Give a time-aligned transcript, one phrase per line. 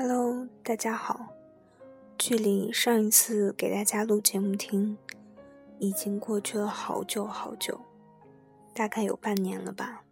[0.00, 1.34] Hello，大家好。
[2.16, 4.96] 距离上一次给大家录节目听，
[5.80, 7.80] 已经过去了好久好久，
[8.72, 10.04] 大概有半年了吧。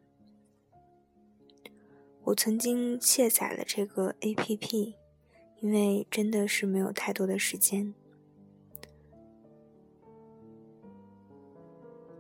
[2.25, 4.95] 我曾经卸载了这个 APP，
[5.61, 7.95] 因为真的是没有太多的时间。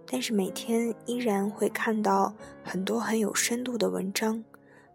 [0.07, 4.44] 但是每天依然会看到很多很有深度的文章，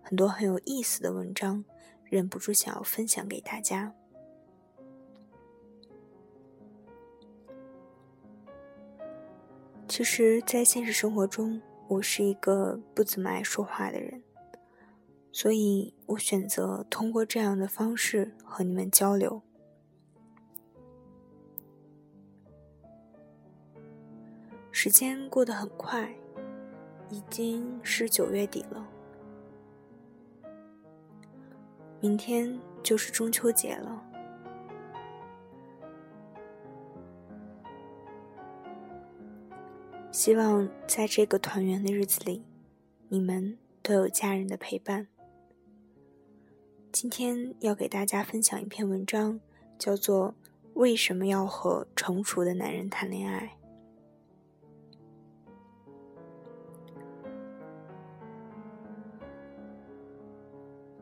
[0.02, 1.66] 很多很有意思的文章，
[2.12, 3.96] 忍不住想要分享给大家。
[9.88, 14.22] 其实，在现实生活中，我是一个不怎么爱说话的人，
[15.32, 19.42] 所以我选择通过这样的方式和你们交流。
[24.70, 26.14] 时间过得很快，
[27.10, 28.86] 已经是九月底了，
[32.02, 34.04] 明天就是中秋节了。
[40.12, 42.44] 希望在这个团圆的日子里，
[43.08, 45.08] 你们都有家人的陪伴。
[46.92, 49.40] 今天要给大家分享一篇文章，
[49.78, 50.30] 叫做
[50.74, 53.58] 《为什么要和成熟的男人谈恋爱》。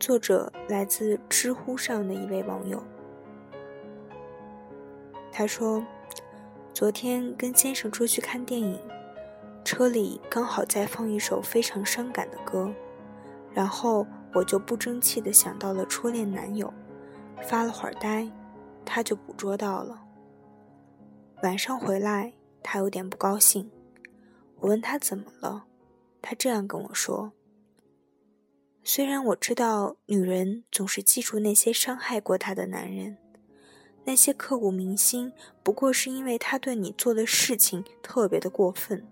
[0.10, 2.84] 作者来自知乎上的一位网友，
[5.32, 5.86] 他说
[6.74, 8.82] ：“昨天跟先生出去看电影，
[9.64, 12.74] 车里刚好在放一首非常伤感的歌，
[13.54, 16.74] 然后我就不争气的想到了初恋男友，
[17.44, 18.28] 发了会儿呆，
[18.84, 20.02] 他就捕捉到了。
[21.44, 23.70] 晚上回来，他有点不高兴，
[24.56, 25.66] 我问他怎么了，
[26.20, 27.32] 他这样跟我说。”
[28.84, 33.18] 虽然我知道女人总是记住那些伤害过她的男人，
[34.06, 35.32] 那些刻骨铭心，
[35.62, 39.06] 不过是因为他对你做的事情特别的过分。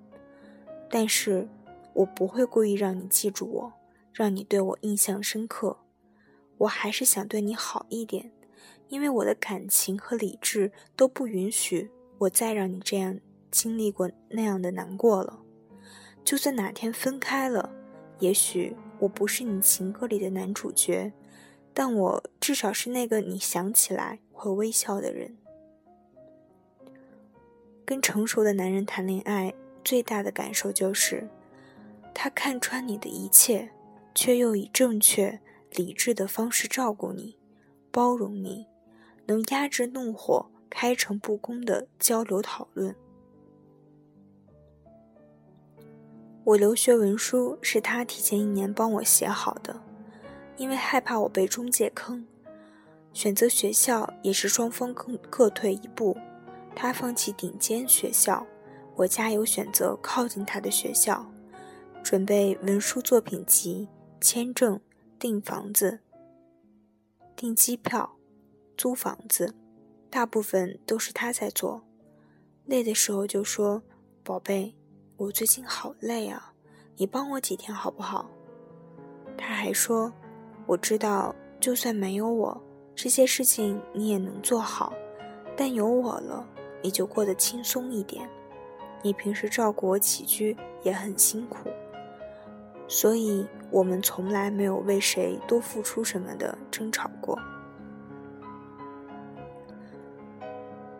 [0.89, 1.47] 但是，
[1.93, 3.73] 我不会故意让你记住我，
[4.11, 5.77] 让你对我印象深刻。
[6.59, 8.31] 我还是想对你好一点，
[8.87, 13.19] 因为我的感情和理智都不允许我再让你这样
[13.51, 15.39] 经历过那样的难过了。
[16.23, 17.69] 就算哪天分开了，
[18.19, 18.75] 也许。
[18.99, 21.11] 我不是你情歌里的男主角，
[21.73, 25.37] 但我至少是那个你想起来会微笑的人。
[27.85, 29.53] 跟成熟的男人谈恋爱，
[29.83, 31.29] 最大的感受就是，
[32.13, 33.69] 他看穿你的一切，
[34.13, 35.39] 却又以正确、
[35.71, 37.37] 理智的方式照顾你、
[37.91, 38.65] 包容你，
[39.27, 42.95] 能压制怒火、开诚布公的交流讨论。
[46.47, 49.81] 我留学文书是他提前一年帮我写好的，
[50.55, 52.25] 因为害怕我被中介坑。
[53.11, 56.15] 选择学校也是双方各各退一步，
[56.73, 58.47] 他放弃顶尖学校，
[58.95, 61.29] 我加油选择靠近他的学校。
[62.01, 63.89] 准备文书作品集、
[64.21, 64.79] 签证、
[65.19, 65.99] 订房子、
[67.35, 68.15] 订机票、
[68.77, 69.53] 租房子，
[70.09, 71.83] 大部分都是他在做。
[72.63, 73.83] 累的时候就说
[74.23, 74.73] ：“宝贝。”
[75.17, 76.53] 我最近好累啊，
[76.95, 78.29] 你帮我几天好不好？
[79.35, 80.13] 他还说，
[80.67, 82.61] 我知道，就算没有我，
[82.93, 84.93] 这些事情你也能做好，
[85.57, 86.47] 但有我了，
[86.83, 88.29] 你就过得轻松一点。
[89.01, 91.67] 你平时照顾我起居也很辛苦，
[92.87, 97.39] 所以我们从来没有为谁多付出什么的争吵过。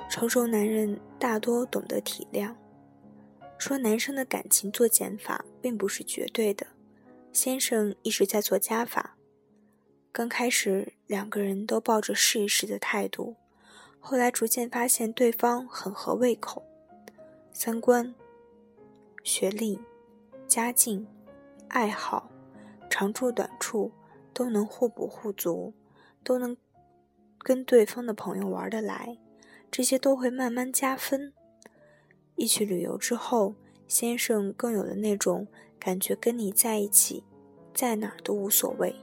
[0.10, 2.52] 成熟男人大多懂得体谅。
[3.58, 6.68] 说男生的感情做减法并不是绝对的，
[7.34, 9.18] 先生一直在做加法。
[10.12, 13.36] 刚开始两个人都抱着试一试的态度，
[14.00, 16.64] 后来逐渐发现对方很合胃口，
[17.52, 18.16] 三观、
[19.24, 19.80] 学历、
[20.48, 21.08] 家境、
[21.68, 22.32] 爱好、
[22.90, 23.92] 长处短处
[24.34, 25.74] 都能互补互足，
[26.24, 26.56] 都能
[27.40, 29.18] 跟对方的朋友玩得来，
[29.70, 31.34] 这些都会慢慢加分。
[32.38, 33.56] 一起旅游之后，
[33.88, 35.48] 先生更有了那种
[35.80, 37.24] 感觉，跟你在一起，
[37.74, 38.96] 在哪儿都无所谓。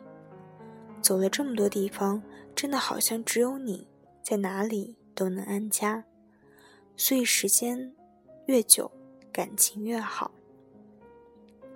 [1.02, 2.22] 走了这么多地方，
[2.54, 3.88] 真的好像只有你
[4.22, 6.04] 在哪里都能安家。
[6.96, 7.92] 所以时间
[8.46, 8.88] 越久，
[9.32, 10.30] 感情越好。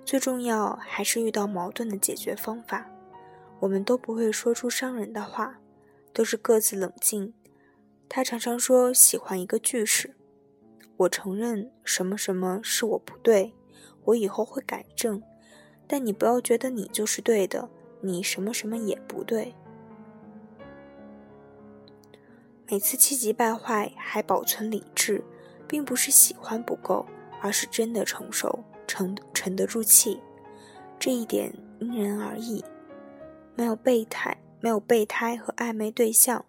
[0.04, 2.88] 最重要还是遇到矛盾的解决方法。
[3.58, 5.58] 我们都不会说出伤人的话，
[6.12, 7.34] 都是各自冷静。
[8.08, 10.14] 他常常说喜欢一个句式。
[10.98, 13.54] 我承认什么什么是我不对，
[14.04, 15.22] 我以后会改正，
[15.86, 19.54] 但你不要觉得你就是对的，你什么什么也不对。
[22.70, 25.24] 每次气急败坏还保存理智，
[25.66, 27.06] 并不是喜欢不够，
[27.40, 30.20] 而是真的成熟，沉沉得住气。
[30.98, 32.62] 这一点因人而异。
[33.54, 36.44] 没有备胎，没有备胎和暧昧对象，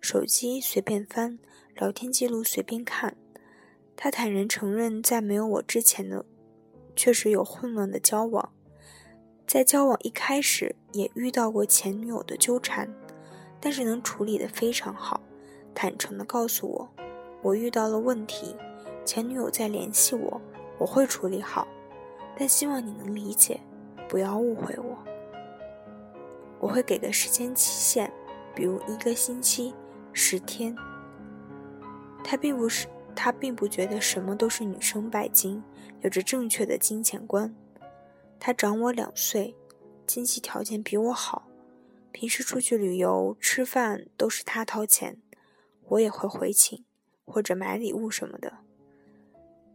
[0.00, 1.38] 手机随便翻，
[1.76, 3.16] 聊天记录随便看。
[4.02, 6.24] 他坦然承认，在没有我之前的，
[6.96, 8.52] 确实有混乱的交往。
[9.46, 12.92] 在交往一开始，也遇到过前女友的纠缠，
[13.60, 15.20] 但是能处理得非常好。
[15.72, 16.90] 坦诚地告诉我，
[17.42, 18.56] 我遇到了问题，
[19.04, 20.40] 前女友在联系我，
[20.78, 21.68] 我会处理好，
[22.36, 23.60] 但希望你能理解，
[24.08, 24.98] 不要误会我。
[26.58, 28.12] 我会给个时间期限，
[28.52, 29.72] 比如一个星期、
[30.12, 30.74] 十天。
[32.24, 35.62] 他并不是，他并不觉得什么都是女生拜金，
[36.00, 37.54] 有着正确的金钱观。
[38.40, 39.54] 他长我两岁，
[40.06, 41.48] 经济条件比我好，
[42.10, 45.18] 平时出去旅游、吃饭都是他掏钱。
[45.88, 46.84] 我也会回请，
[47.24, 48.58] 或者买礼物什么的，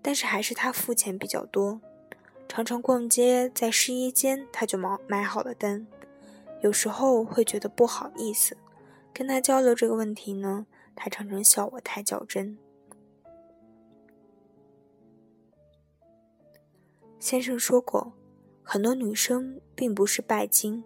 [0.02, 1.80] 但是还是他付钱比较多。
[2.50, 5.86] 常常逛街，在试衣间他就买买好了单，
[6.62, 8.58] 有时候会觉得不好意思，
[9.14, 12.58] 跟他交流这个问题呢，他常常笑我太较真。
[17.20, 18.14] 先生说过，
[18.64, 20.84] 很多女生并不是拜金，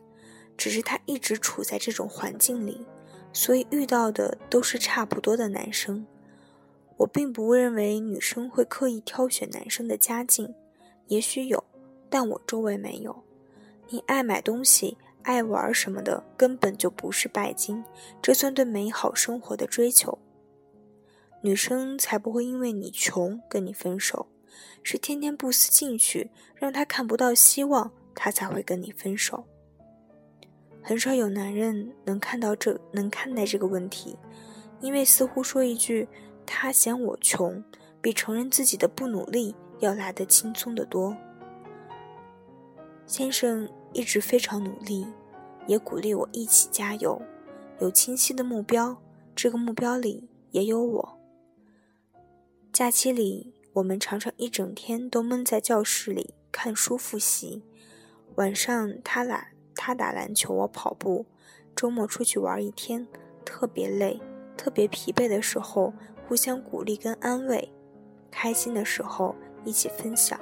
[0.55, 2.85] 只是她一直处在这种环境里。
[3.33, 6.05] 所以遇到的都是差不多的男生，
[6.97, 10.53] 我并不认为女生会刻意挑选男生的家境，
[11.07, 11.63] 也许有，
[12.09, 13.23] 但我周围没有。
[13.87, 17.85] 你爱买东西、爱玩什么的，根本就不是拜金，
[18.21, 20.19] 这算对美好生活的追求。
[21.41, 24.27] 女生才不会因为你穷跟你分手，
[24.83, 29.45] 是天天不思进取，让他看不到希望，他才会跟你分手。
[30.81, 34.18] 很少有男人能看到这能看待这个问题，
[34.80, 36.07] 因为似乎说一句
[36.45, 37.63] “他嫌我穷”，
[38.01, 41.15] 比承认自己的不努力要来得轻松得多。
[43.06, 45.06] 先生一直非常努力，
[45.68, 47.21] 也鼓励我一起加油，
[47.80, 48.98] 有清晰的目标，
[49.36, 51.19] 这个目标里也有我。
[52.74, 57.63] 假期里，我们常常一整天都闷在教室里看书复习，
[58.35, 59.47] 晚上他懒。
[59.73, 61.25] 他打篮球，我跑步。
[61.75, 63.07] 周末出去玩一天，
[63.45, 64.21] 特别累、
[64.57, 65.94] 特别疲惫的时候，
[66.27, 67.69] 互相鼓励跟安慰；
[68.29, 69.33] 开心的时候，
[69.63, 70.38] 一起分享。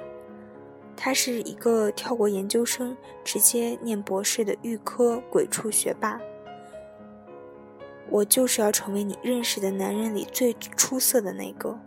[0.96, 6.20] 他是一个跳过研究生，直接念博士的预科鬼畜学霸。
[8.10, 11.78] 我就是要成为你认识的男人里最出色的那个。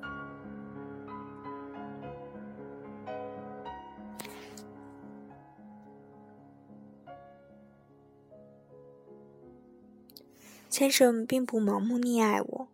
[10.73, 12.67] 先生并不盲目溺爱我，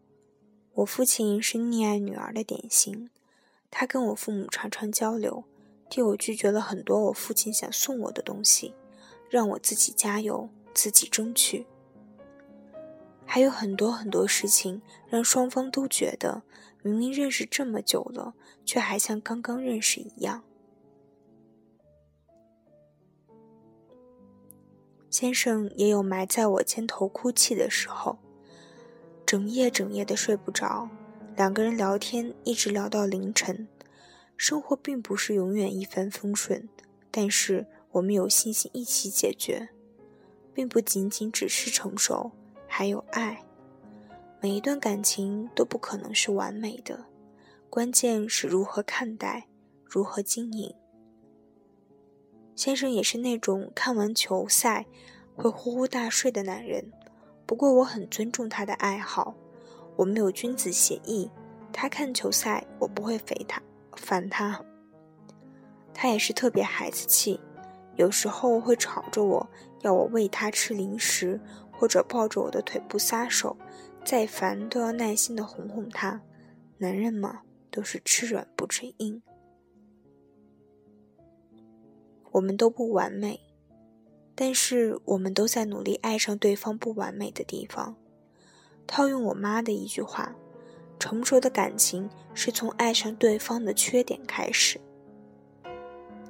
[0.75, 3.09] 我父亲是溺爱女儿的典型。
[3.69, 5.43] 他跟我父母常常交流，
[5.89, 8.73] 替我拒绝了很多我父亲想送我的东西，
[9.29, 11.67] 让我自己加油，自己争取。
[13.25, 16.43] 还有很多很多事情，让双方都觉得
[16.81, 20.45] 明明认识这么久了，却还像刚刚认识一样。
[25.09, 28.19] 先生也有埋在我肩头哭泣的时候，
[29.25, 30.89] 整夜整夜的睡不着，
[31.35, 33.67] 两个人聊天一直聊到凌晨。
[34.37, 36.69] 生活并不是永远一帆风顺，
[37.11, 39.69] 但是我们有信心一起解决，
[40.53, 42.31] 并不仅仅只是成熟，
[42.67, 43.43] 还有爱。
[44.39, 47.07] 每一段感情都不可能是完美的，
[47.69, 49.47] 关键是如何看待，
[49.83, 50.73] 如何经营。
[52.59, 54.85] 先生也是那种看完球赛
[55.33, 56.91] 会呼呼大睡的男人，
[57.45, 59.33] 不过我很尊重他的爱好。
[59.95, 61.31] 我们有君子协议，
[61.71, 63.61] 他看球赛，我不会肥他
[63.95, 64.61] 烦他。
[65.93, 67.39] 他也是特别孩子气，
[67.95, 69.49] 有时候会吵着我
[69.83, 71.39] 要我喂他吃零食，
[71.71, 73.55] 或者抱着我的腿不撒手，
[74.03, 76.19] 再烦都要耐心的哄哄他。
[76.77, 77.39] 男人嘛，
[77.71, 79.21] 都是吃软不吃硬。
[82.39, 83.41] 我们都不完美，
[84.33, 87.97] 但是我们都在努力爱上对方不完美的地方。
[88.87, 90.33] 套用我妈的一句话
[90.97, 94.79] ：“成熟的感情是从爱上对方的缺点开始。”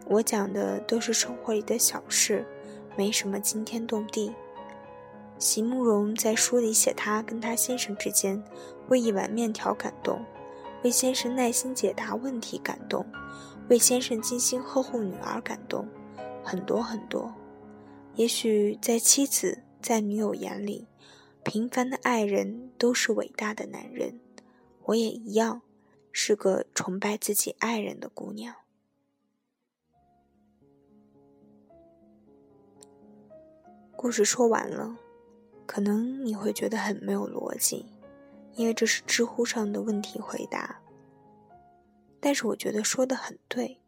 [0.10, 2.44] 我讲的都是生活里的小事，
[2.98, 4.34] 没什么惊天动地。
[5.38, 8.44] 席慕容在书里写，她跟她先生之间
[8.88, 10.26] 为一碗面条感动，
[10.84, 13.06] 为先生耐心解答问题感动。
[13.70, 15.88] 为先生精心呵护女儿感动，
[16.50, 17.32] 很多很多。
[18.16, 20.88] 也许在妻子、在女友眼里，
[21.44, 24.20] 平凡的爱人都是伟大的男人，
[24.86, 25.62] 我也一样，
[26.12, 28.56] 是个崇拜自己爱人的姑娘。
[33.96, 34.98] 故事说完了，
[35.68, 37.86] 可能你会觉得很没有逻辑，
[38.56, 40.82] 因为这是知乎上的问题回答。
[42.20, 43.79] 但是我觉得说的很对。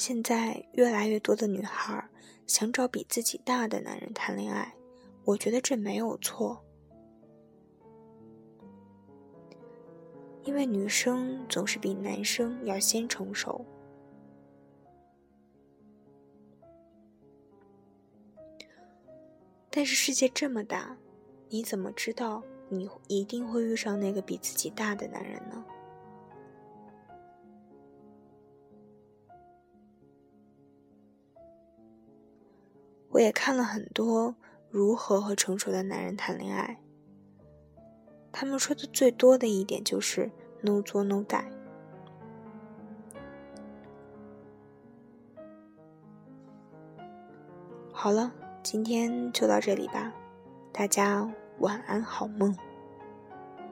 [0.00, 2.02] 现在越来越多的女孩
[2.46, 4.74] 想找比自己大的男人谈恋爱，
[5.26, 6.64] 我觉得这没有错。
[10.44, 13.62] 因为女生总是比男生要先成熟。
[19.68, 20.96] 但是世界这么大，
[21.50, 25.62] 你怎么知道你一定会遇上那个比自己大的男人呢？
[33.10, 34.34] 我也看了很多
[34.68, 36.80] 如何和成熟的男人谈恋爱，
[38.30, 40.30] 他们说的最多的一点就是
[40.62, 41.44] “no 作 no die”。
[47.92, 50.14] 好了，今天就到这里吧，
[50.72, 52.56] 大家晚安，好梦。